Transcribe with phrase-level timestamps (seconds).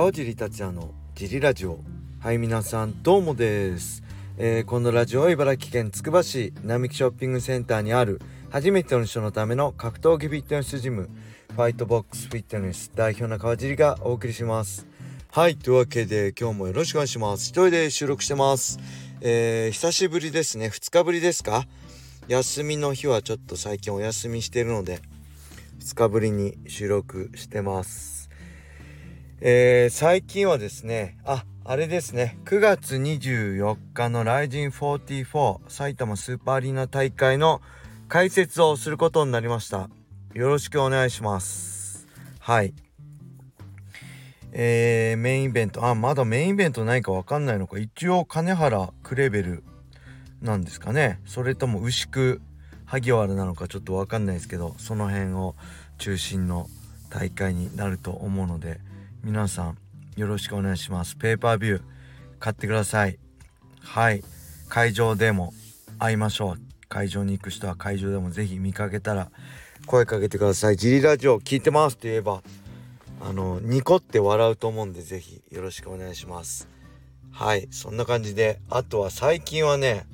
[0.00, 1.78] 川尻達也のジリラジオ。
[2.20, 4.02] はい皆さんどうもです、
[4.38, 8.18] えー、このラジオは茨城県つくば市並木ショッピングセンターにある
[8.48, 11.10] 初めての人のための格闘技フィットネスジム
[11.54, 14.86] ファイトボックスフィットネス代表の川尻がお送りします。
[15.32, 17.50] はいというわけで今日もよろしくお願いします。
[17.50, 18.78] 一人で収録してます。
[19.20, 20.68] えー、久しぶりですね。
[20.68, 21.66] 2日ぶりですか？
[22.26, 25.00] 休みの日はちょっと最近お休みしてるので
[25.80, 28.19] 2日ぶりに収録してます。
[29.42, 37.62] えー、最近はですねああれですね9月24日の RIZIN44 埼玉スーパーアリーナ大会の
[38.08, 39.88] 解説をすることになりました。
[40.34, 42.08] よろしくお願いします。
[42.40, 42.74] はい。
[44.52, 45.86] えー、メインイベント。
[45.86, 47.78] あまだメインイベントないか分かんないのか。
[47.78, 49.64] 一応金原クレベル
[50.42, 51.20] なんですかね。
[51.24, 52.40] それとも牛久
[52.84, 55.54] 萩原なのかちょっと分かんないですけどその辺を
[55.98, 56.66] 中心の
[57.08, 58.80] 大会になると思うので
[59.22, 59.76] 皆さん
[60.16, 61.14] よろしくお願いします。
[61.14, 61.82] ペーパービュー
[62.38, 63.18] 買ってください。
[63.82, 64.24] はい。
[64.70, 65.52] 会場でも
[65.98, 66.56] 会いましょう。
[66.88, 69.30] 会場に行く人は会場でも是非見かけたら
[69.86, 70.76] 声かけてください。
[70.76, 72.42] ジリラジオ聞いてますって言えば
[73.20, 76.66] あのニコって笑うと思うんで是非よろしくお願いします。
[77.30, 77.68] はい。
[77.70, 80.06] そんな感じであとは最近はね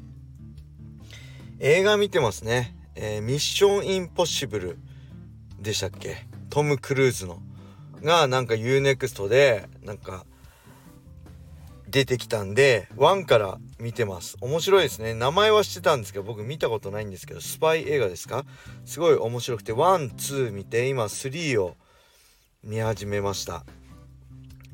[1.61, 4.79] 映画見てますね、えー、ミッションインポッシブル
[5.61, 6.27] でしたっけ？
[6.51, 7.41] トム・クルーズの。
[8.07, 10.25] がなんか UNEXT でなんか
[11.89, 14.37] 出てきたんで1から見てます。
[14.41, 15.13] 面白いですね。
[15.15, 18.45] 名前は知ってたんですけど僕見たことないんですけどスパイ映画ですか？
[18.85, 21.77] すごい面白くて12見て今3を
[22.65, 23.65] 見始めました。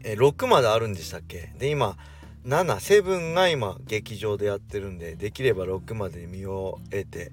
[0.04, 1.52] え6まであるんでしたっけ？
[1.58, 1.96] で今
[2.44, 7.32] 77が今劇場でやってるんでできれば6まで見終えて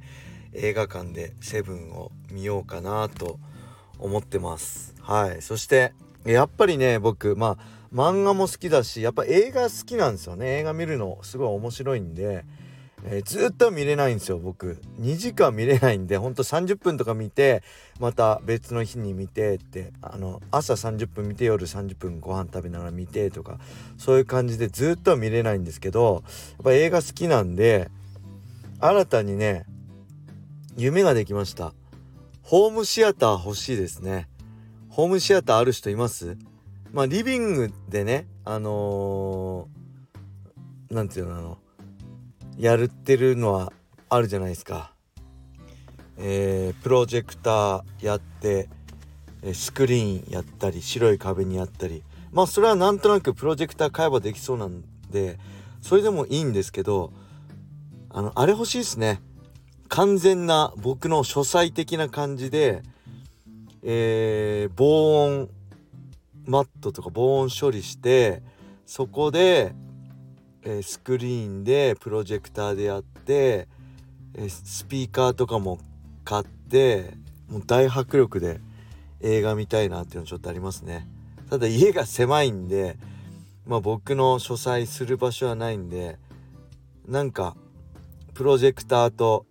[0.53, 3.39] 映画館で7を見ようかなと
[3.99, 4.95] 思ってます。
[5.01, 5.41] はい。
[5.41, 5.93] そして
[6.25, 10.59] やっぱりね僕まあ漫画も好きだしやっぱ映画好きなんですよね。
[10.59, 12.45] 映画見るのすごい面白いんで
[13.03, 14.81] えー、ずっと見れないんですよ僕。
[14.99, 17.63] 2時間見れないんでほんと30分とか見て
[17.99, 23.59] また別の日に見てってあの朝30分見て夜30分ご飯食べながら見てとか
[23.97, 26.23] そういう感じでずっと見れないんですけど
[26.57, 27.89] やっぱ映画好きなんで
[28.79, 29.65] 新たにね
[30.75, 31.73] 夢ができました。
[32.49, 34.27] ホームシアター欲しいですね。
[34.89, 36.35] ホームシアターある人います？
[36.91, 41.59] まあリビングでねあのー、なんていうのあの
[42.57, 43.71] やるってるのは
[44.09, 44.95] あるじゃないですか。
[46.17, 48.67] えー、プロジェクターやって
[49.53, 52.01] スクリーンやったり白い壁にやったり。
[52.31, 54.81] まあそれはなんとなくプロジェクター買えばできそうなん
[55.11, 55.37] で
[55.83, 57.13] それでもいいんですけど
[58.09, 59.21] あのあれ欲しいですね。
[59.89, 62.83] 完全な僕の書斎的な感じで、
[63.83, 65.49] えー、防音
[66.45, 68.41] マットとか防音処理して
[68.85, 69.73] そこで
[70.63, 73.67] えー、スクリーンでプロジェクターでやって、
[74.35, 75.79] えー、スピーカーとかも
[76.25, 77.13] 買って
[77.47, 78.59] もう大迫力で
[79.21, 81.07] 映画見たいなっていうのちょっとありますね。
[81.49, 82.97] ただ家が狭いんで
[83.65, 86.19] まあ僕の書斎する場所はないんで
[87.07, 87.55] なんか
[88.33, 89.45] プロジェクターと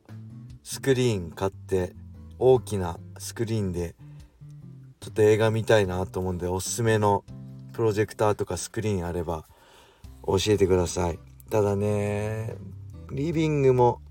[0.70, 1.94] スクリーン買って
[2.38, 3.94] 大きなスクリーンで
[5.00, 7.24] ちょっと映画見たいなと思うんでおすすめの
[7.72, 9.46] プロジェクターとかスクリーンあれば
[10.26, 11.18] 教えてください。
[11.48, 12.54] ただね
[13.10, 14.02] リビングも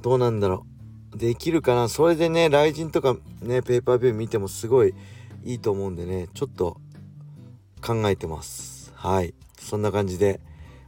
[0.00, 0.64] どうなんだろ
[1.12, 1.18] う。
[1.18, 1.88] できるかな？
[1.88, 4.94] それでね雷神とかねペーパービュー見てもすごい
[5.42, 6.76] いいと思うんでねちょっと
[7.84, 8.92] 考えてます。
[8.94, 9.34] はい。
[9.58, 10.38] そんな感じで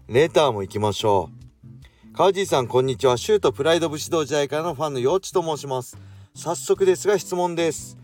[0.06, 1.37] レターも行きましょう。
[2.18, 3.16] 川地さんこんにちは。
[3.16, 5.96] シュートプライド武士道時代からのファンの幼稚と申します。
[6.34, 7.96] 早速ですが質問です。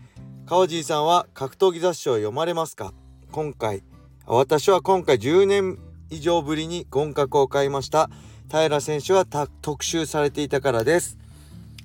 [0.45, 2.93] 川地さんは格闘技雑誌を読まれますか？
[3.33, 3.83] 今回
[4.25, 8.09] 私は今回10年以上ぶりに合格を買いました。
[8.49, 9.25] 平選手は
[9.61, 11.17] 特集されていたからです。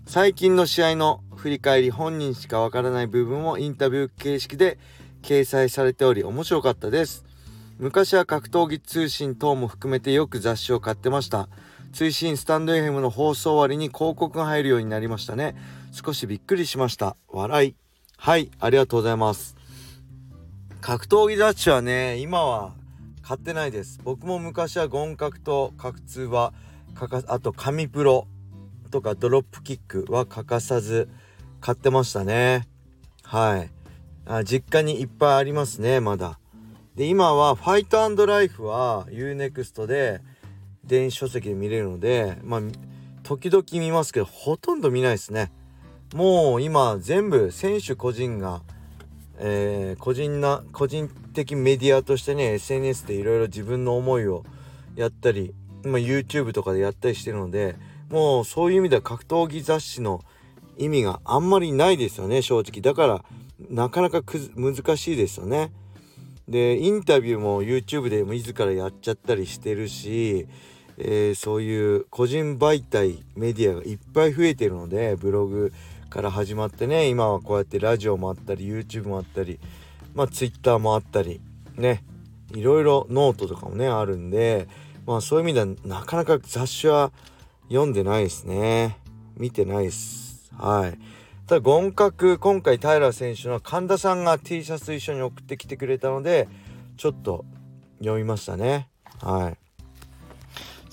[0.07, 4.79] 最近の試合の振り返り本人しかわからない部分もインタビュー形式で
[5.23, 7.25] 掲載されており面白かったです。
[7.81, 11.49] 昔は格闘技通信等も含めてよく雑誌を買ってました。
[11.93, 15.57] 追伸スタンド FM の放送終わりに広告が入るようになりましたね。
[15.93, 17.17] 少しびっくりしました。
[17.29, 17.77] 笑い。
[18.17, 19.57] はいありがとうございます。
[20.81, 22.75] 格闘技雑誌はね今は
[23.23, 23.99] 買ってないです。
[24.05, 26.53] 僕も昔はゴン格と格通は
[26.95, 28.29] かかあと紙プロ
[28.91, 31.09] とかドロップキックは欠かさず
[31.61, 32.69] 買ってましたね。
[33.25, 33.71] はい。
[34.27, 36.39] あ実家にいっぱいありますねまだ。
[36.95, 40.21] で今はファイトライフは UNEXT で
[40.91, 42.61] 電子書籍で見れるのでまあ
[43.23, 45.53] 時々見ますけどほとんど見ないですね。
[46.15, 48.63] もう今全部選手個人が
[49.43, 54.45] えー、個人な個人的メディアとしてね SNS でいろいろ自分の思いを
[54.97, 57.77] やったり、まあ、YouTube とかでやったりしてるので
[58.11, 60.21] もうそういう意味では格闘技雑誌の
[60.77, 62.83] 意味があんまりないですよね正直。
[62.83, 63.25] だから
[63.71, 64.23] なかなか
[64.57, 65.73] 難しいですよね。
[66.49, 70.49] でインタビューも YouTube で自らやっちゃったりしてるし、
[71.03, 75.73] えー、そういう個人媒体メディアがいっぱい増えてるのでブログ
[76.09, 79.59] から始まってね今はこうやってラジオもあったり YouTube もあったり
[80.15, 81.41] まあ Twitter もあったり
[81.77, 82.03] ね
[82.55, 84.69] いろいろノートとかもねあるんで
[85.07, 85.67] まあそういう意味では
[86.01, 87.13] なかなか雑誌は
[87.69, 88.99] 読んでないですね。
[89.37, 90.51] 見てないです。
[90.57, 90.99] はい。
[91.47, 96.49] ただゴン角今回平選手の神田さんが T シャツ一緒に送ってきてくれたので
[96.97, 97.45] ちょっと
[97.99, 98.89] 読みましたね。
[99.21, 99.70] はい。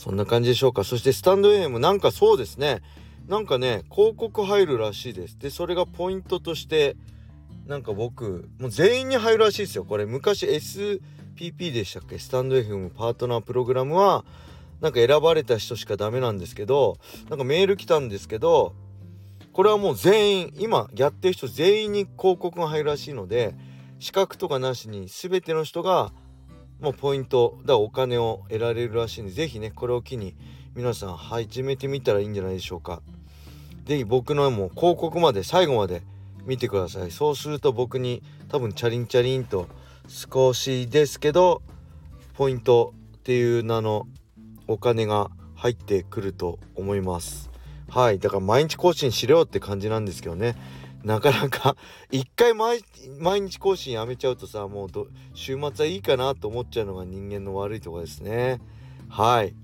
[0.08, 0.86] そんな感じでしょうか。
[0.86, 2.82] そしてスタンド AM なんかそうですね。
[3.28, 5.38] なんかね広告入るらしいです。
[5.38, 6.96] でそれがポイントとして
[7.66, 9.84] なんか僕もう全員に入るらしいですよ。
[9.84, 12.20] これ昔 SPP でしたっけ？
[12.20, 14.24] スタンド FM パートナープログラムは
[14.80, 17.00] なんか選ばれた人しかダメなんですけど
[17.30, 18.76] なんかメール来たんですけど
[19.52, 23.56] これはもう全員今やってる人全員に広告が入るらしいので
[24.00, 26.14] 資格とかなしに全ての人が
[26.80, 30.36] もうポイントだお金を得られるらしいんで是非ねこれを機に
[30.76, 33.02] 皆さん始めてみたらいいんじゃないでしょうか。
[33.86, 36.04] 是非僕のも広告まで最後まで
[36.46, 37.10] 見てください。
[37.10, 39.68] そうすると僕に多分チャリンチャリンと
[40.08, 41.64] 少しですけど
[42.36, 44.08] ポイントっていう名の
[44.68, 47.50] お金が入ってくると思います。
[47.90, 50.56] はいだから毎日更新しろよって感じなんですけどね。
[51.08, 51.76] なかなか
[52.12, 52.82] 一回毎
[53.42, 54.90] 日更新やめちゃうとさもう
[55.34, 58.60] 週末はいいかなと思っちゃうのが人間の悪いとこですね
[59.10, 59.56] はい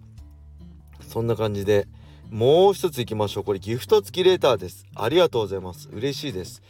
[1.08, 1.88] そんな感じで
[2.34, 3.44] もう一ついきましょう。
[3.44, 4.88] これギフト付きレーターです。
[4.96, 5.88] ありがとうございます。
[5.94, 6.64] 嬉しいです。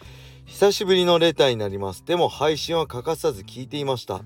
[0.43, 2.03] 久しぶりのレターになります。
[2.03, 4.23] でも配信は欠かさず聞いていました。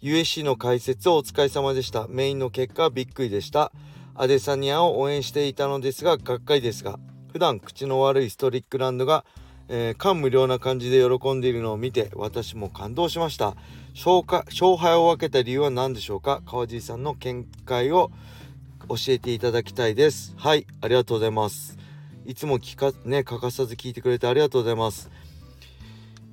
[0.00, 2.06] USC の解説をお疲れ様でした。
[2.08, 3.70] メインの結果はびっくりでした。
[4.14, 6.98] アデサニアを応援していたのですが、がっかりですが、
[7.32, 9.26] 普段口の悪いストリックランドが、
[9.68, 13.56] えー、感無量な感じで喜んでいるのを見て、私も感動しました。
[13.94, 16.42] 勝敗を分けた理由は何でしょうか？
[16.46, 18.10] 川尻さんの見解を
[18.88, 20.34] 教えていただきたいです。
[20.36, 21.76] はいありがとうございます。
[22.24, 25.10] いつも聞かね欠かさず聞いてくれてありがとうございます。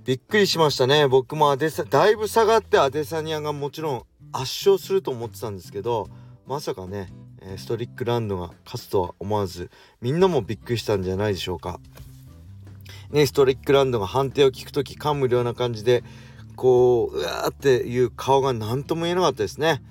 [0.03, 1.07] びっくりしましたね。
[1.07, 6.07] 僕もアデサだいぶ下がってアデサニアがもちろん圧勝すると思ってたんですけど
[6.45, 7.11] まさかね
[7.57, 9.71] ストリックランドが勝つとは思わず
[10.01, 11.79] みんなもびっくりしたんじゃないでしょうか。
[13.15, 16.03] ねストリックランドが判定を聞く時感無量な感じで
[16.57, 19.81] こううわーっていう顔が何とも言えなかったですね。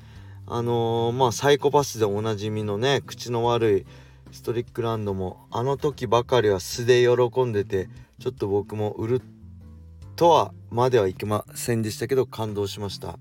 [0.47, 3.87] あのー、まあサイコパスでおなじみのね口の悪い
[4.31, 7.89] ストリックランドもあの時ばかりは素で喜んでて
[8.21, 9.23] ちょっと僕も売る
[10.17, 13.19] とはまではいけませんでしたけど感動しました。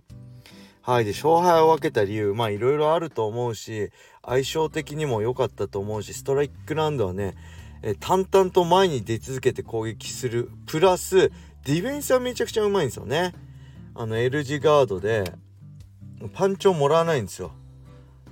[0.82, 3.90] はいで勝敗を分けた理由まあいろいろあると思うし
[4.22, 7.36] 相性的にも良かったと思うしストライクランドはね
[7.84, 10.50] え淡々と前に出続けて攻撃する。
[10.66, 11.30] プラス
[11.66, 13.34] ディフェンスはめちゃくちゃうまいんですよね。
[13.94, 15.34] あの L 字ガードで
[16.34, 17.52] パンチをもらわないんですよ。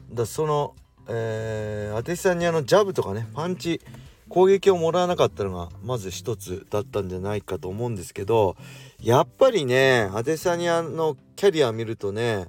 [0.09, 0.73] だその、
[1.09, 3.81] えー、アテサニアのジャブとかねパンチ
[4.29, 8.55] 攻撃をもらわなかったのがまず一つだったんじゃないかと思うんですけど
[9.01, 12.47] やっぱりねアデサニアのキャリア見るとね、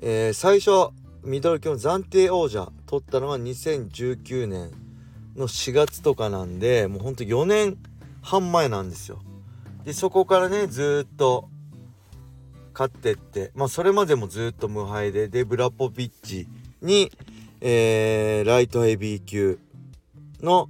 [0.00, 0.90] えー、最初
[1.24, 4.83] ミドル級の暫定王者取ったのが2019年。
[5.36, 7.76] の4月とかなんでもうほんと4年
[8.22, 9.20] 半前なんですよ。
[9.84, 11.48] でそこからねずっと
[12.72, 16.48] 勝ってってまあそれまでもずっと無敗ででブラポビッチ
[16.82, 17.12] に、
[17.60, 19.58] えー、ライトヘビー級
[20.40, 20.68] の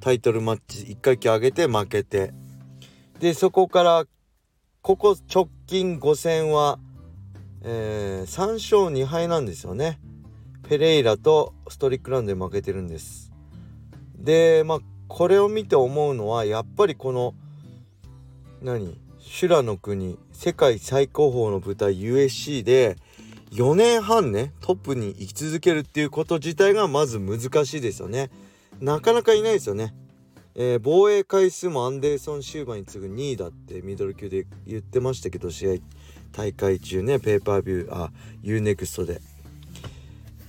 [0.00, 2.32] タイトルマッチ1階級上げて負けて
[3.20, 4.04] でそこから
[4.82, 6.78] ここ直近5戦は、
[7.62, 9.98] えー、3勝2敗なんですよね
[10.68, 13.33] ペレイラとストリックランで負けてるんです
[14.24, 17.34] でまあこれを見て思うのはやっぱりこの
[18.62, 18.98] 何？
[19.20, 22.96] 修羅の国世界最高峰の舞台 USC で
[23.52, 28.30] 4年半ねトップに生き続けるっていうこと自体がまず難しいですよね。
[28.80, 29.94] なかなかいないですよね、
[30.54, 35.74] えー、防衛回数もアンデーソン・シューバーに次ぐ2位だってミドル級で言ってましたけど試合
[36.32, 38.10] 大会中ねペーパービューあ
[38.42, 39.33] UNEXT で。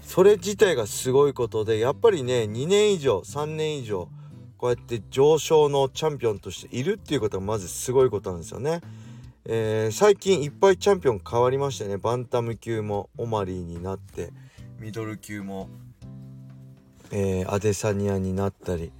[0.05, 4.07] それ自体がすごいことでやっぱりね2年以上3年以上
[4.57, 8.81] こうやって上昇のチャンピオンとしているっていうことがまずすごいことなんですよね。
[9.45, 11.97] えー、最近いっぱいチャンピオン変わりましたね。
[11.97, 14.31] バンタム級もオマリーになって
[14.79, 15.69] ミドル級も、
[17.11, 18.91] えー、アデサニアになったり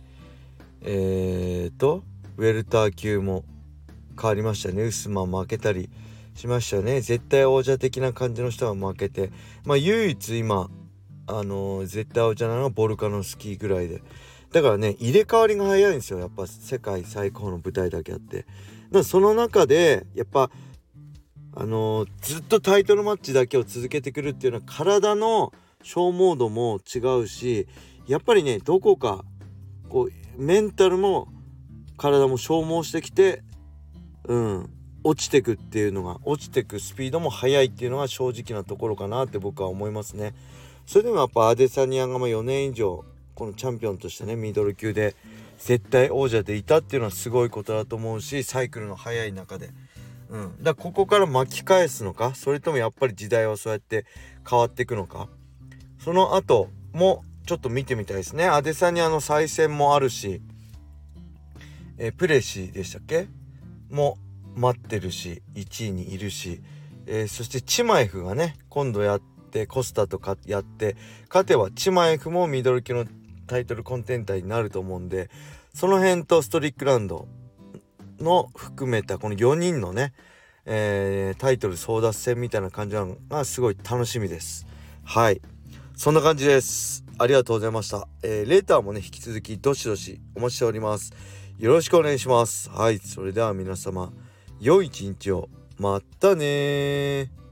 [0.82, 2.04] えーと
[2.38, 3.46] ウェルター級も
[4.20, 4.84] 変わりましたね。
[4.84, 5.90] ウスマン負けたり
[6.36, 7.02] しましたね。
[7.02, 9.32] 絶対王者的な感じの人が負けて。
[9.66, 10.70] まあ唯一今
[11.28, 14.02] あの、絶対王者ないのがボルカノスキーぐらいで。
[14.52, 16.20] だからね入れ替わりが早いんですよ。
[16.20, 18.38] やっぱ世界最高の舞台だけあって。
[18.38, 18.48] だか
[19.00, 20.50] らその中でやっぱ
[21.58, 25.54] あの、ずっとタイトルマッチだけを続けてくるっていうのは体の
[25.84, 27.68] 消耗度も違うし
[28.08, 29.24] やっぱりねどこか
[29.88, 31.28] こうメンタルも
[31.96, 33.44] 体も消耗してきて
[34.28, 34.70] うん
[35.04, 40.34] 落ちてくっていうのが落ちてくスピードも速いっていうのが正直なところかなって僕は思いますね。
[40.86, 45.16] それでもやっぱアデサニアがま4年以上このチャンピオンとしてねミドル級で
[45.58, 49.72] 絶対王者でいたっていうのはすごいことだと思うしサイクルの速い中で。
[50.28, 52.34] うん、だここから巻き返すのか？
[52.34, 54.06] それともやっぱり時代はそうやって
[54.50, 55.28] 変わっていくのか？
[56.00, 58.46] その後もちょっと見てみたいですね。
[58.46, 60.42] アデサニアの再戦もあるし
[61.98, 63.28] えプレシーでしたっけ？
[63.90, 64.18] も
[64.56, 66.62] 待ってるし1位にいるし、
[67.06, 70.98] えー、そしてチマエフがね今度やってってコスタとかやって
[71.30, 73.06] 勝てばチマエフもミドル級の
[73.48, 75.30] タイトルコンテンターになると思うんで
[75.74, 77.28] その辺とストリックランド
[78.20, 80.14] の含めたこの4人のね、
[80.66, 84.66] えー、タイトル争奪戦みたいな感じなのがすごい楽しみです。
[85.04, 85.42] はい。
[85.98, 87.04] そんな感じです。
[87.18, 91.12] ありがとうございました、えー、レーターもね引き続きどしどしお待ちしております。
[91.60, 92.70] よろしくお願いします。
[92.70, 93.00] はい。
[93.00, 94.14] それでは皆様
[94.62, 95.50] 良い一日を。
[95.78, 97.45] またね